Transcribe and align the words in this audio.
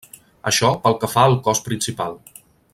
Això 0.51 0.71
pel 0.85 0.97
que 1.03 1.11
fa 1.13 1.27
al 1.29 1.37
cos 1.49 1.63
principal. 1.69 2.19